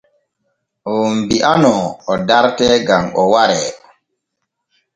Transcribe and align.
Oon 0.91 1.15
bi’anoo 1.27 1.83
o 2.11 2.13
dartee 2.27 2.77
gam 2.87 3.05
o 3.21 3.23
waree. 3.33 3.67